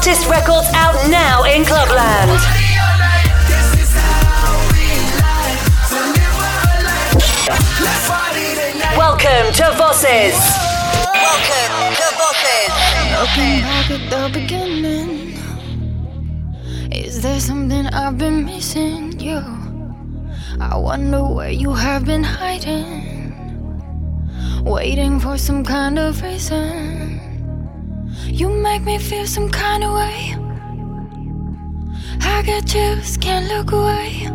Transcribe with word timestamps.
Artist 0.00 0.30
records 0.30 0.66
out 0.72 0.96
now 1.10 1.44
in 1.44 1.62
Clubland. 1.62 2.30
Welcome 8.96 9.52
to 9.52 9.74
Bosses. 9.76 10.40
Welcome 11.12 11.92
to 12.00 12.08
Vosses. 12.16 12.72
Back 13.60 13.90
at 13.90 14.08
the 14.08 14.30
beginning, 14.32 15.36
is 16.90 17.20
there 17.20 17.38
something 17.38 17.86
I've 17.88 18.16
been 18.16 18.46
missing? 18.46 19.20
You, 19.20 19.44
I 20.58 20.78
wonder 20.78 21.22
where 21.26 21.50
you 21.50 21.74
have 21.74 22.06
been 22.06 22.24
hiding, 22.24 23.34
waiting 24.64 25.20
for 25.20 25.36
some 25.36 25.62
kind 25.62 25.98
of 25.98 26.22
reason. 26.22 26.99
You 28.40 28.48
make 28.48 28.84
me 28.84 28.96
feel 28.96 29.26
some 29.26 29.50
kind 29.50 29.84
of 29.84 29.92
way. 29.92 30.34
I 32.22 32.42
got 32.42 32.66
chills, 32.66 33.18
can't 33.18 33.46
look 33.52 33.70
away. 33.70 34.28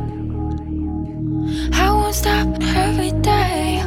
I 1.73 1.89
won't 1.89 2.13
stop 2.13 2.47
every 2.61 3.13
day. 3.23 3.81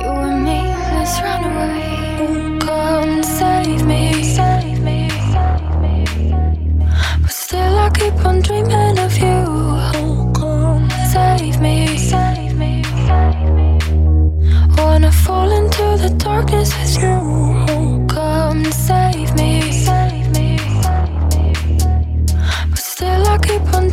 You 0.00 0.10
and 0.24 0.42
me, 0.42 0.60
let's 0.94 1.20
run 1.20 1.44
away. 1.50 2.58
Come 2.60 3.22
save 3.22 3.84
me, 3.84 4.22
save 4.22 4.80
me, 4.80 5.10
me. 5.82 6.06
But 7.20 7.32
still, 7.32 7.76
I 7.76 7.90
keep 7.90 8.24
on 8.24 8.40
dreaming 8.40 8.98
of 8.98 9.18
you. 9.18 9.44
Come 10.32 10.88
save 11.12 11.60
me, 11.60 11.98
save 11.98 12.56
me, 12.56 12.84
save 13.06 13.50
me. 13.58 13.78
Wanna 14.78 15.12
fall 15.12 15.50
into 15.50 15.86
the 16.02 16.14
darkness 16.16 16.72
with 16.78 17.02
you 17.02 17.69
come 18.10 18.64
save 18.72 19.34
me. 19.34 19.60
But 22.70 22.78
still, 22.78 23.26
I 23.28 23.38
keep 23.38 23.74
on 23.74 23.89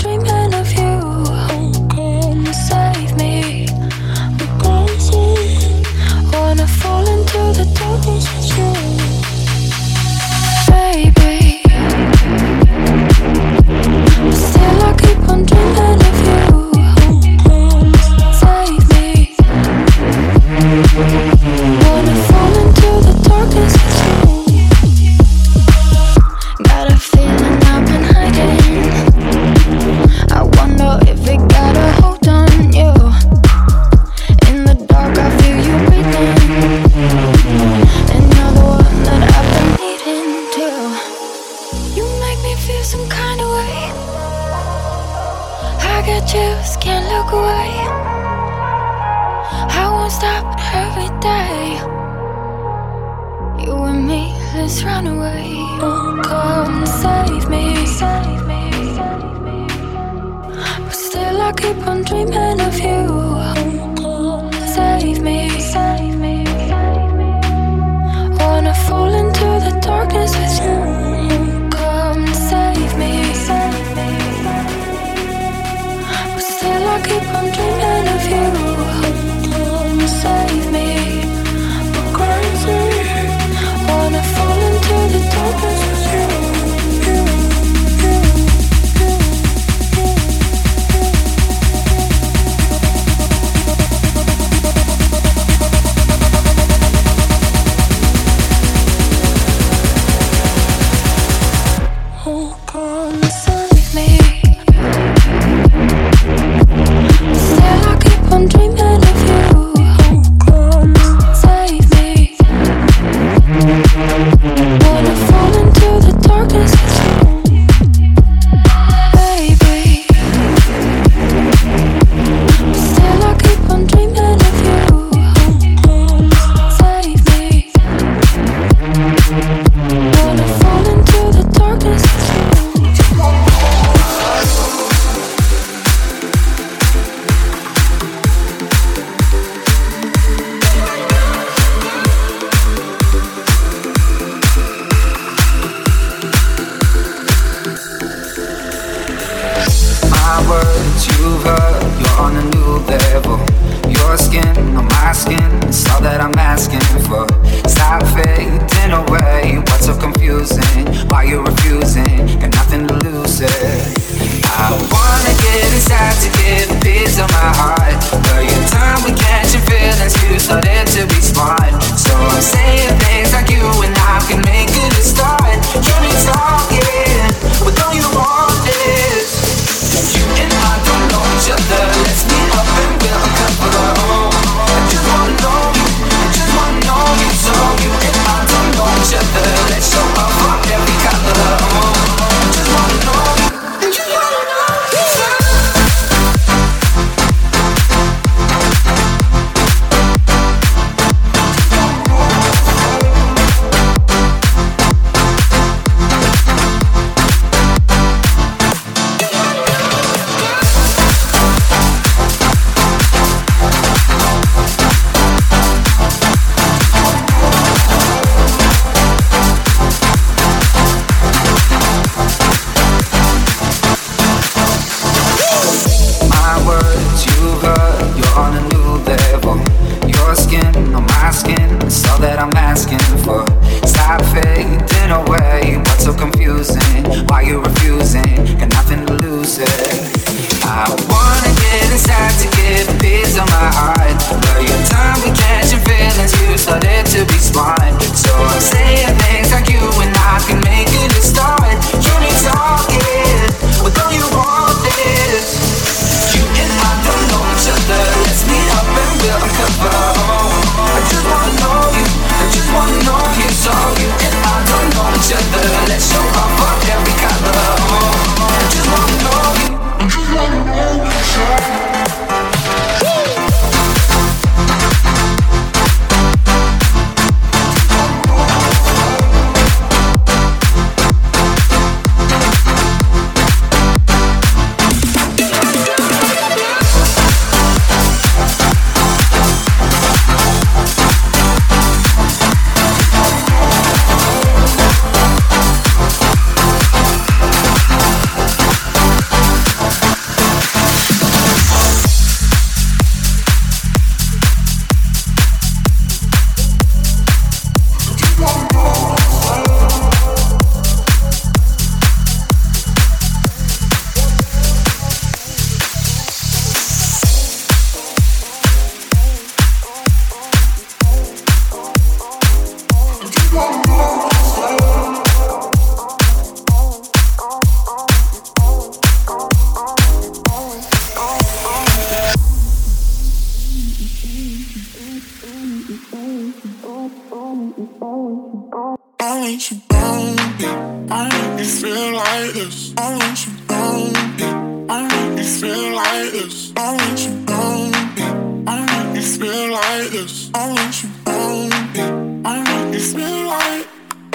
it 241.78 241.92
inside 241.92 242.34
to 242.42 242.48
get 242.58 242.90
a 242.90 242.96
piece 242.98 243.38
of 243.38 243.46
my 243.54 243.70
heart. 243.78 244.18
Though 244.46 244.62
your 244.62 244.82
time 244.90 245.18
we 245.22 245.30
catching 245.38 245.82
feelings, 245.86 246.34
you 246.42 246.58
started 246.58 247.06
to 247.14 247.26
be 247.26 247.40
smart. 247.40 247.94
So 248.18 248.34
I'm 248.34 248.62
saying 248.62 249.14
things 249.30 249.52
like 249.52 249.70
you 249.70 249.82
and 250.02 250.14
I 250.16 250.42
can 250.48 250.60
make 250.66 250.90
it 250.90 251.12
a 251.14 251.22
start. 251.22 251.78
You 251.94 252.14
need 252.22 252.38
time. 252.46 252.77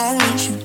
I 0.04 0.18
need 0.18 0.40
you 0.40 0.61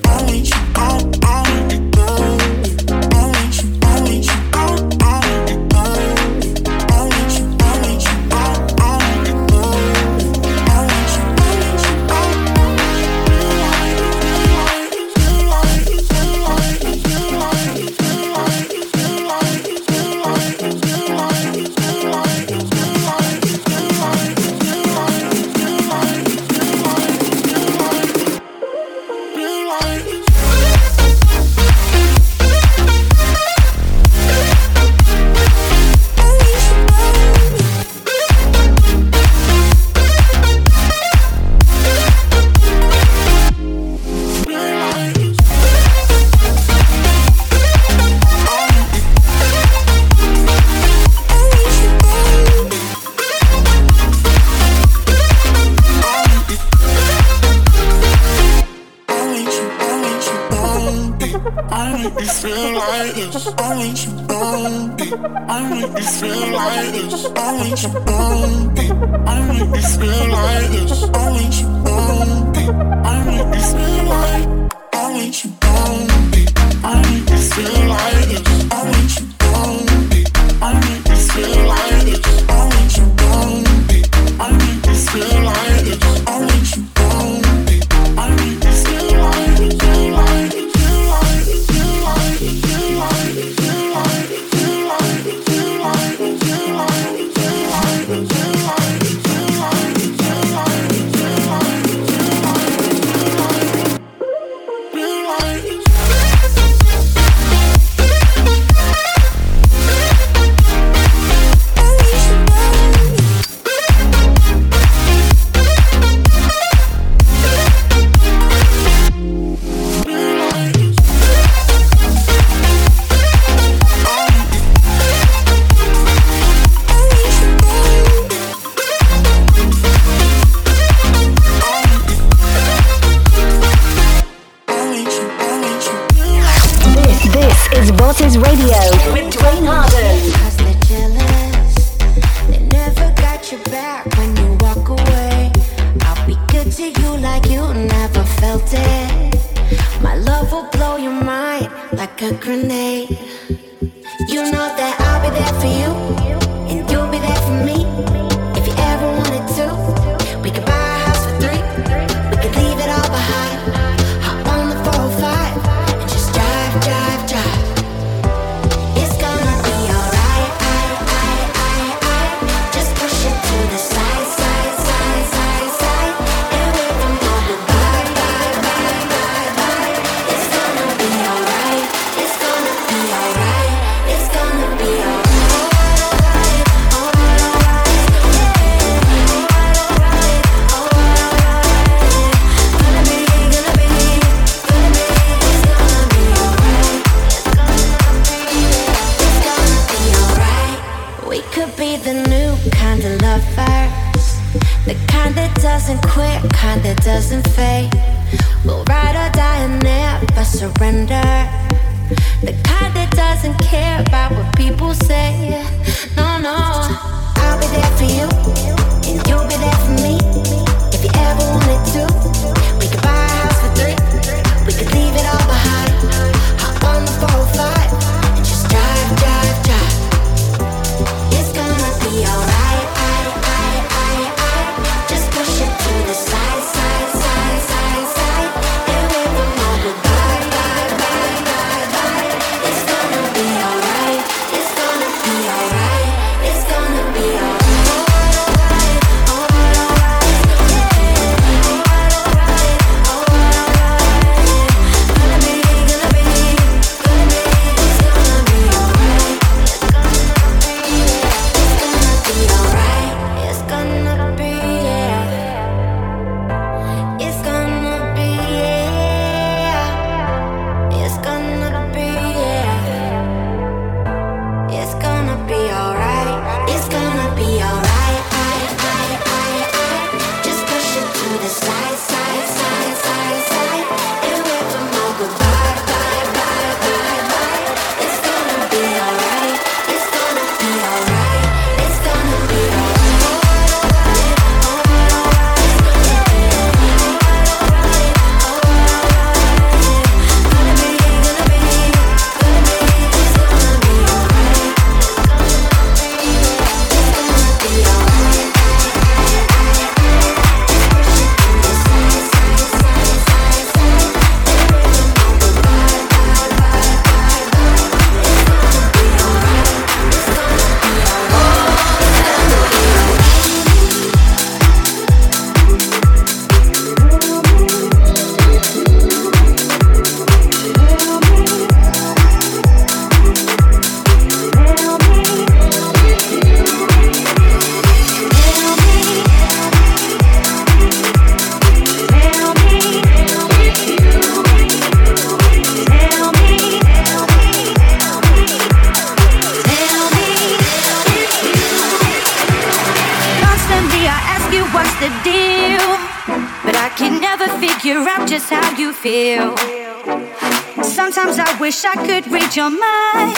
wish 361.68 361.84
I 361.84 361.96
could 362.08 362.26
read 362.32 362.56
your 362.56 362.70
mind. 362.70 363.36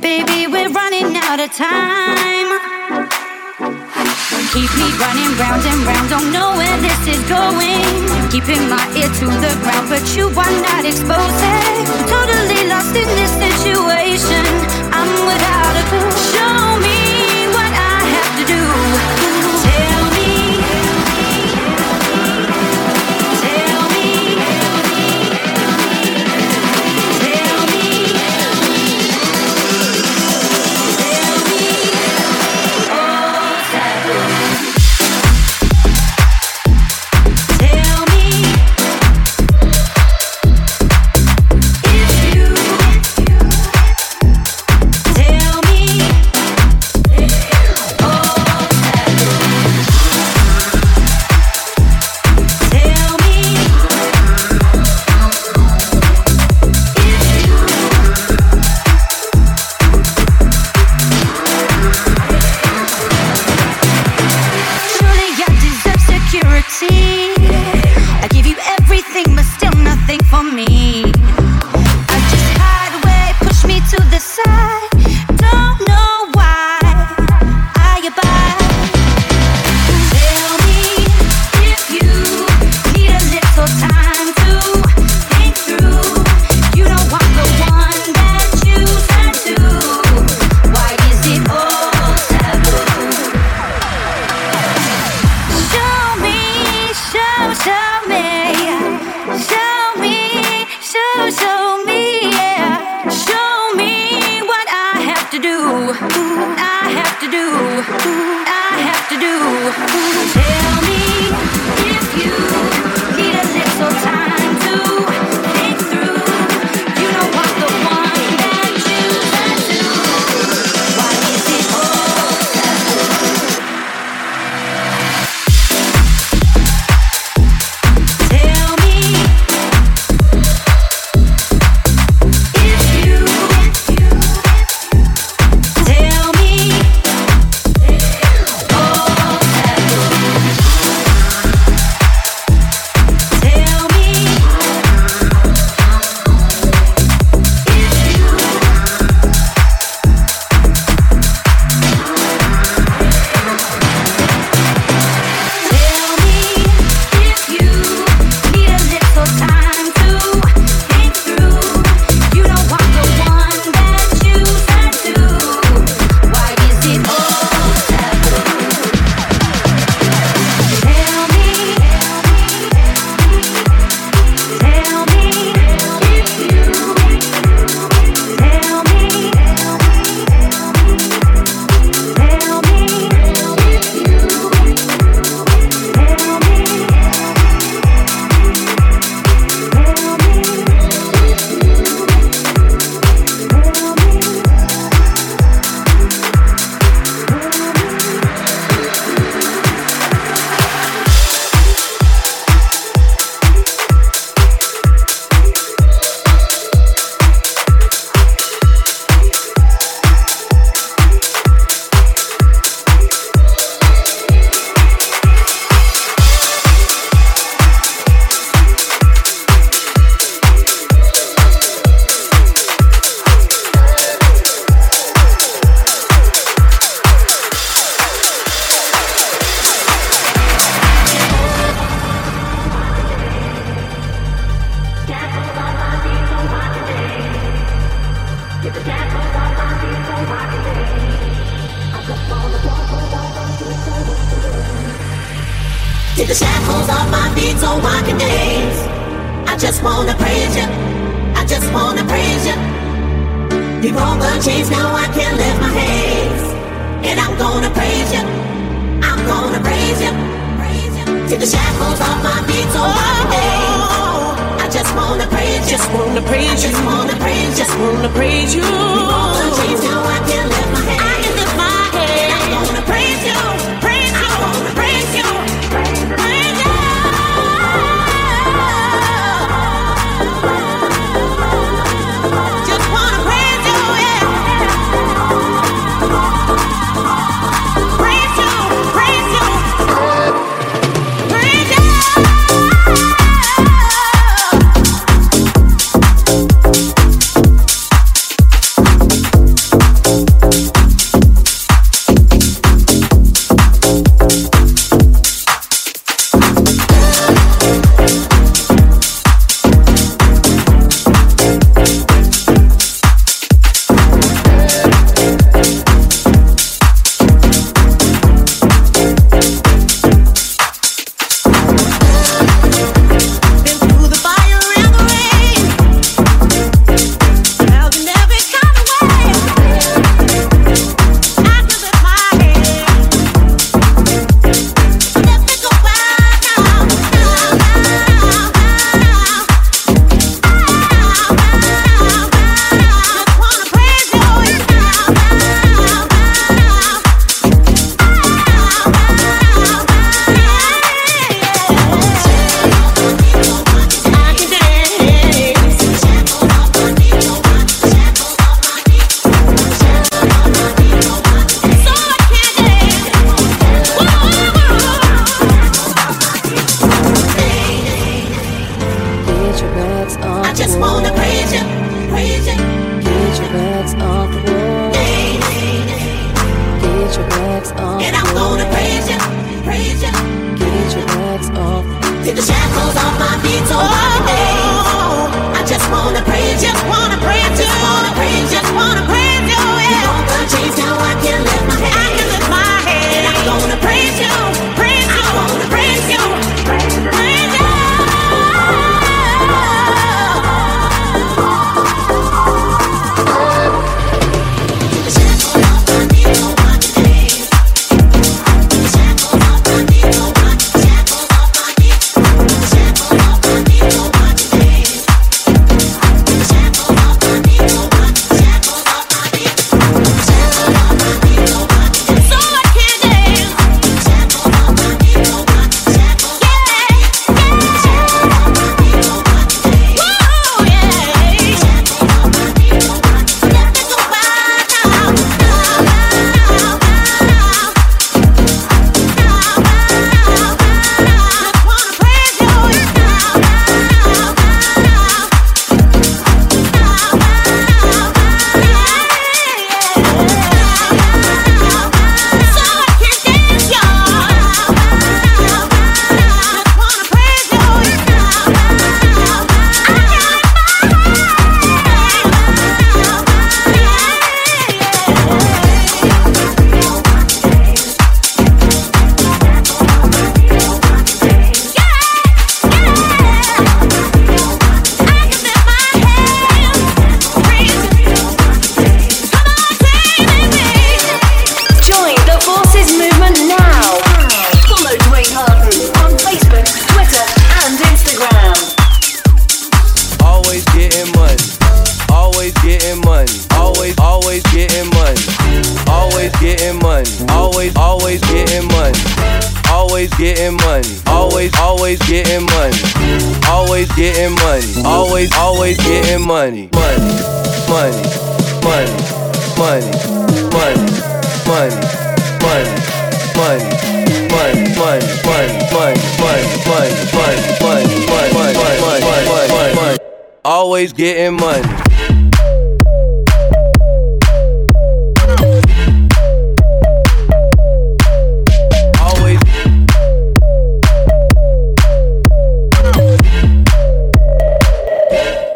Baby, 0.00 0.46
we're 0.46 0.70
running 0.70 1.16
out 1.16 1.40
of 1.40 1.50
time. 1.50 2.48
Keep 4.54 4.70
me 4.78 4.88
running 5.02 5.32
round 5.42 5.64
and 5.66 5.80
round, 5.82 6.06
don't 6.08 6.30
know 6.30 6.54
where 6.54 6.78
this 6.86 7.02
is 7.14 7.22
going. 7.26 7.82
Keeping 8.30 8.62
my 8.70 8.86
ear 8.94 9.10
to 9.18 9.26
the 9.42 9.52
ground, 9.62 9.88
but 9.90 10.04
you 10.14 10.26
are 10.28 10.56
not 10.68 10.84
exposing. 10.84 11.82
Totally 12.06 12.68
lost 12.70 12.94
in 12.94 13.08
this 13.18 13.32
situation, 13.34 14.46
I'm 14.94 15.10
without 15.26 15.74
a 15.74 15.84
clue. 15.90 16.25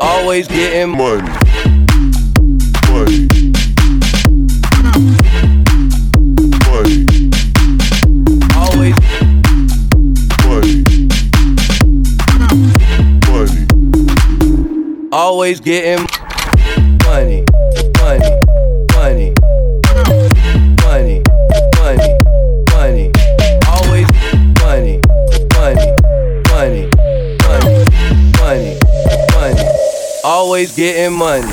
always 0.01 0.49
getting 0.49 0.91
money. 0.97 1.29
Money. 2.89 3.29
Money. 6.67 7.07
Always. 8.57 8.95
Money. 10.47 10.85
Money. 13.29 13.67
Always 15.13 15.61
getting 15.61 16.07
always 30.61 30.77
getting 30.77 31.17
money. 31.17 31.49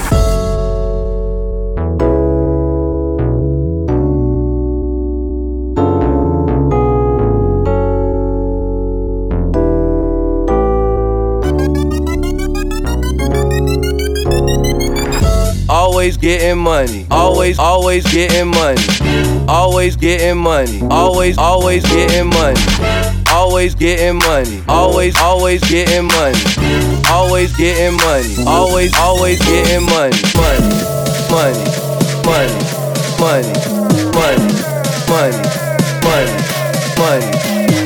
Always 15.70 16.18
getting 16.18 16.58
money. 16.58 17.08
Always, 17.10 17.60
always 17.60 18.04
getting 18.12 18.50
money. 18.50 18.82
Always 19.48 19.96
getting 19.96 20.38
money. 20.38 20.82
Always, 20.92 21.38
always 21.38 21.84
getting 21.86 22.28
money. 22.28 23.17
Always 23.48 23.76
getting 23.76 24.20
money. 24.20 24.62
Always, 24.68 25.16
always 25.16 25.62
getting 25.70 26.04
money. 26.04 26.38
Always 27.10 27.56
getting 27.56 27.96
money. 27.96 28.36
Always, 28.46 28.94
always 28.98 29.40
getting 29.40 29.86
money. 29.86 30.20
Money, 30.36 30.68
money, 31.32 31.64
money, 32.28 32.52
money, 32.52 33.56
money, 33.80 34.44
money, 35.08 35.40
money, 36.04 36.28
money. 36.92 37.24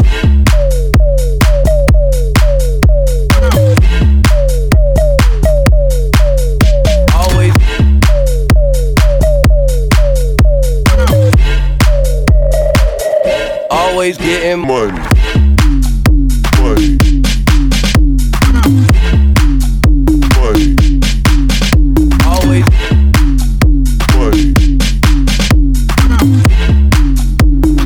Always 14.10 14.18
getting 14.18 14.62
money. 14.62 15.00
Money. 16.58 16.98
Money. 20.34 20.76
Always. 22.26 22.66
Money. 24.16 24.54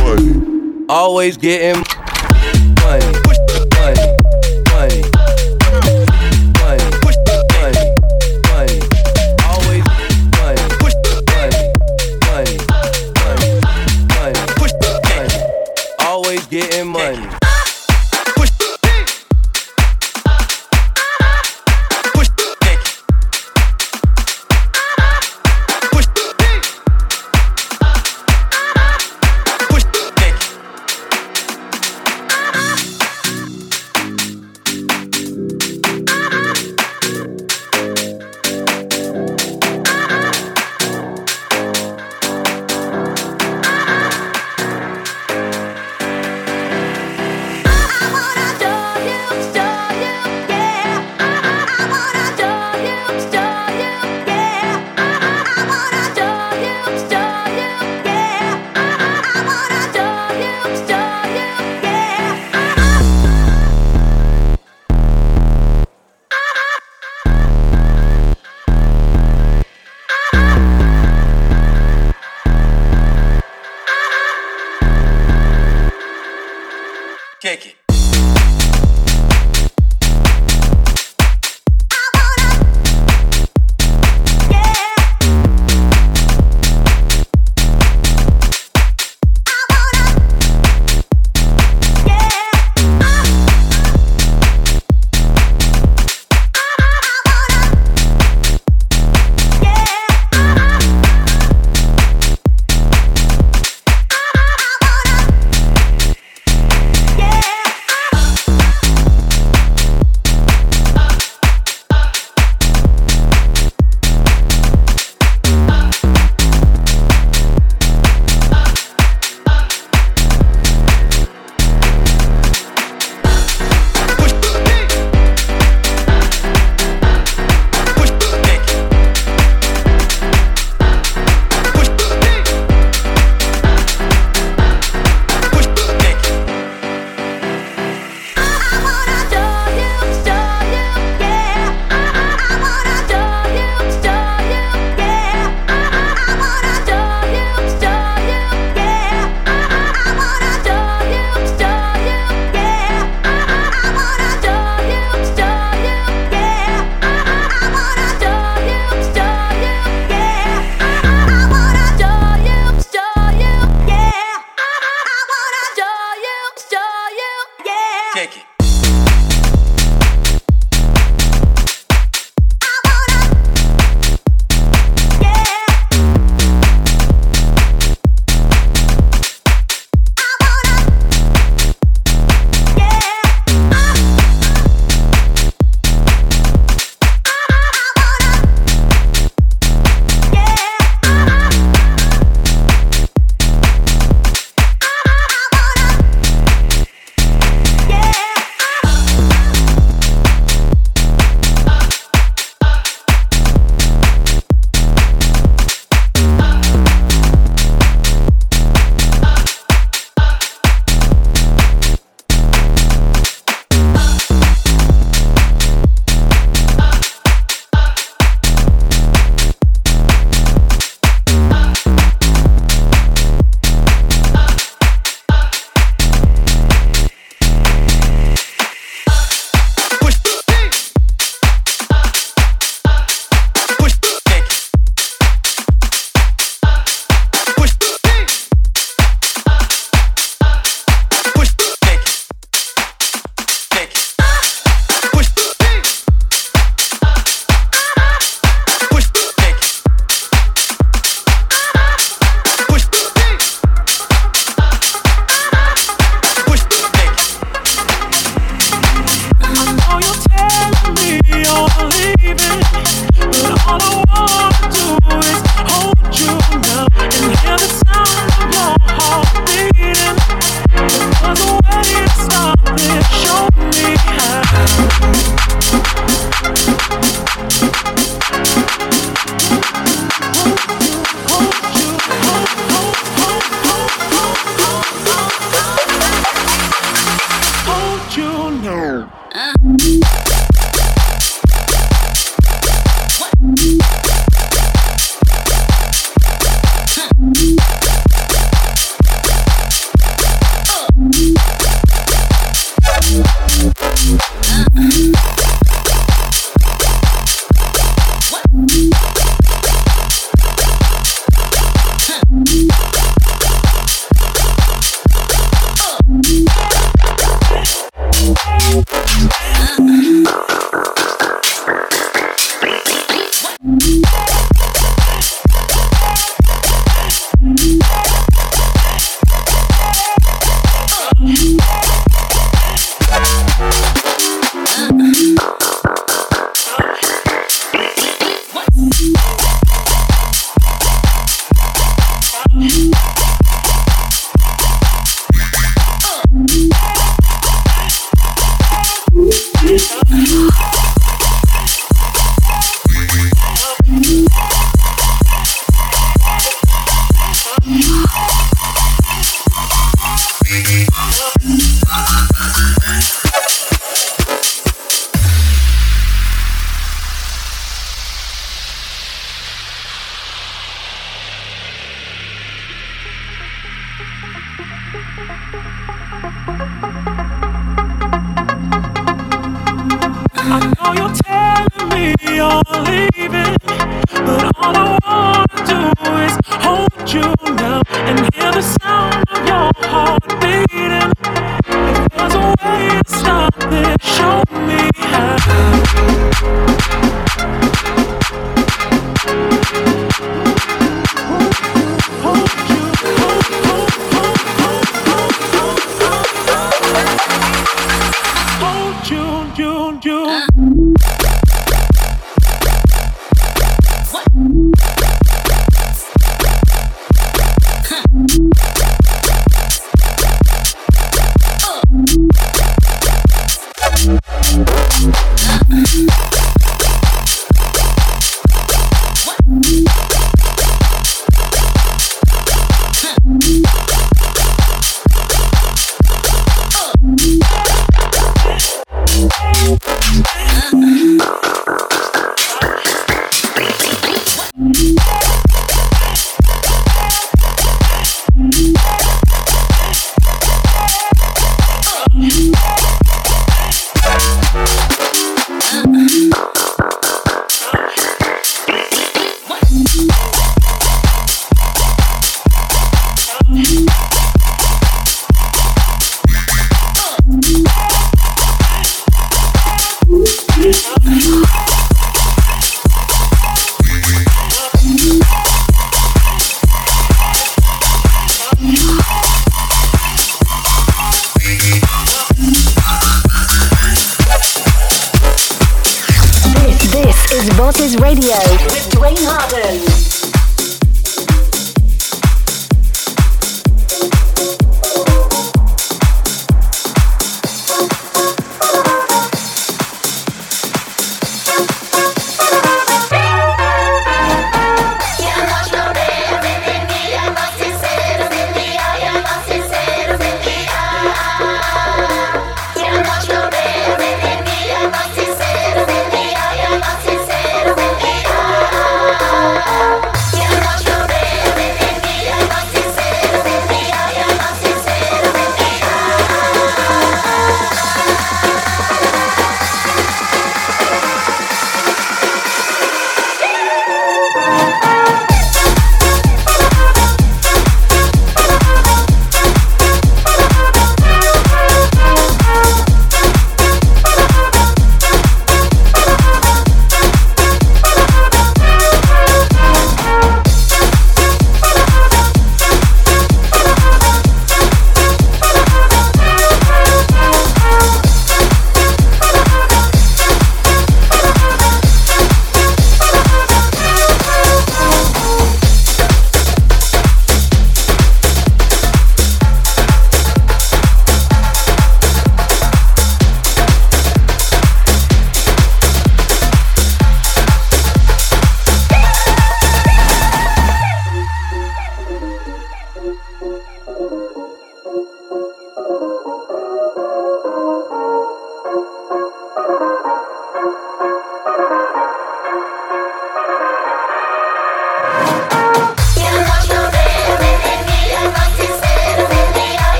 Money. 0.00 0.86
Always 0.88 1.36
getting 1.36 1.84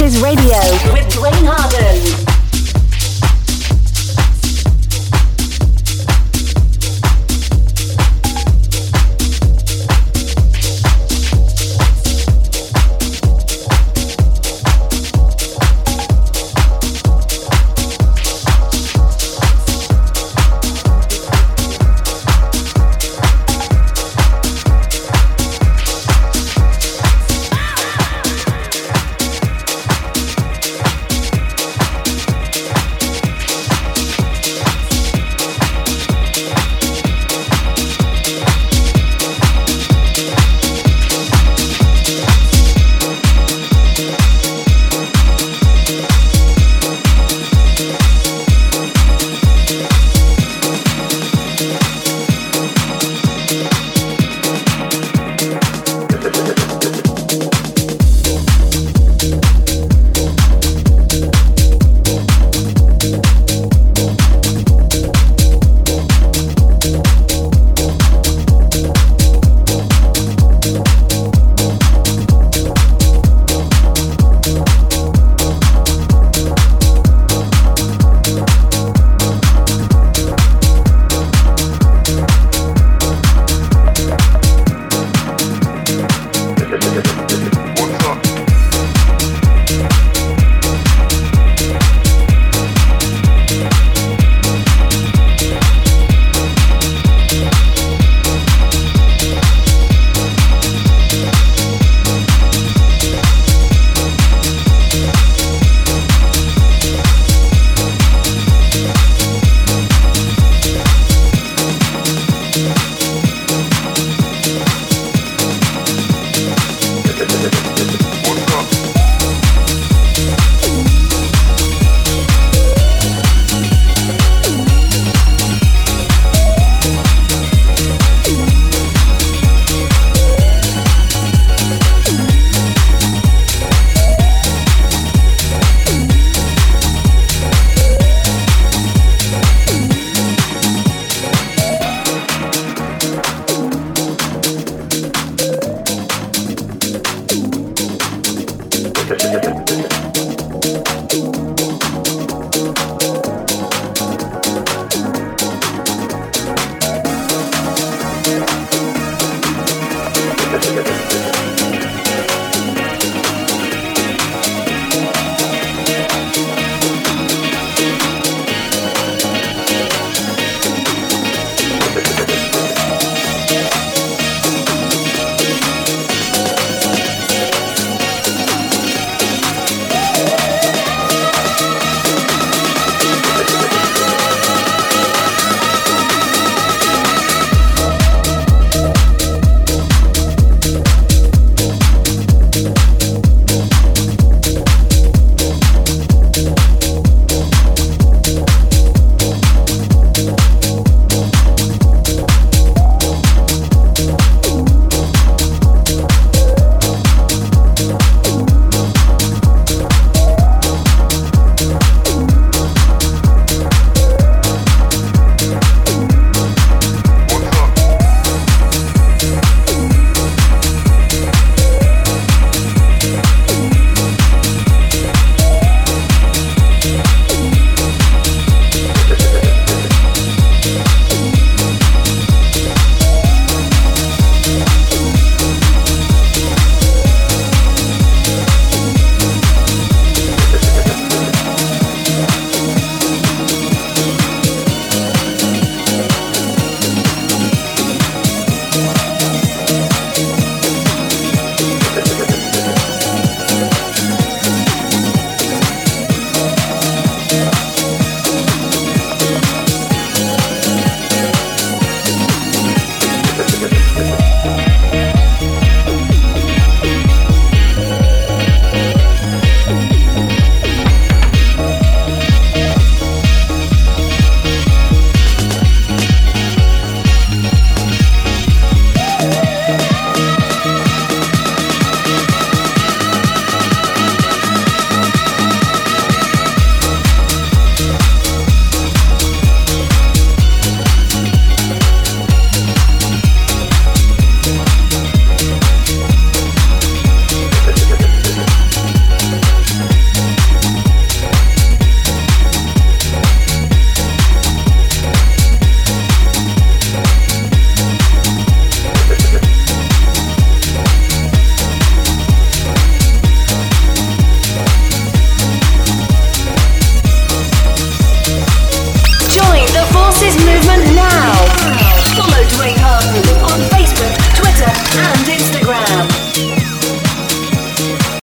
is 0.00 0.20
Radio 0.22 0.58
with 0.92 1.08
Dwayne 1.08 1.46
Harden. 1.46 2.07